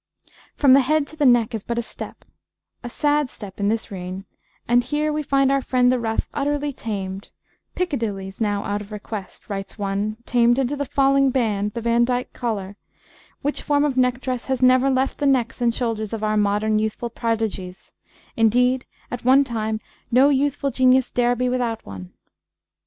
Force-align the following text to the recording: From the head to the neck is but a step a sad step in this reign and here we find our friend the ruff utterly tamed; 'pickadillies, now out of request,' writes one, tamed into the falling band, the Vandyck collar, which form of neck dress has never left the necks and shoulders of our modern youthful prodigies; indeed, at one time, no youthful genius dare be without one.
From 0.55 0.73
the 0.73 0.79
head 0.81 1.05
to 1.09 1.15
the 1.15 1.27
neck 1.27 1.53
is 1.53 1.63
but 1.63 1.77
a 1.77 1.83
step 1.83 2.25
a 2.83 2.89
sad 2.89 3.29
step 3.29 3.59
in 3.59 3.67
this 3.67 3.91
reign 3.91 4.25
and 4.67 4.83
here 4.83 5.13
we 5.13 5.21
find 5.21 5.51
our 5.51 5.61
friend 5.61 5.91
the 5.91 5.99
ruff 5.99 6.27
utterly 6.33 6.73
tamed; 6.73 7.31
'pickadillies, 7.75 8.41
now 8.41 8.63
out 8.63 8.81
of 8.81 8.91
request,' 8.91 9.47
writes 9.47 9.77
one, 9.77 10.17
tamed 10.25 10.57
into 10.57 10.75
the 10.75 10.85
falling 10.85 11.29
band, 11.29 11.75
the 11.75 11.81
Vandyck 11.81 12.33
collar, 12.33 12.77
which 13.43 13.61
form 13.61 13.85
of 13.85 13.95
neck 13.95 14.19
dress 14.21 14.45
has 14.45 14.63
never 14.63 14.89
left 14.89 15.19
the 15.19 15.27
necks 15.27 15.61
and 15.61 15.75
shoulders 15.75 16.13
of 16.13 16.23
our 16.23 16.35
modern 16.35 16.79
youthful 16.79 17.11
prodigies; 17.11 17.91
indeed, 18.35 18.87
at 19.11 19.23
one 19.23 19.43
time, 19.43 19.79
no 20.09 20.29
youthful 20.29 20.71
genius 20.71 21.11
dare 21.11 21.35
be 21.35 21.47
without 21.47 21.85
one. 21.85 22.11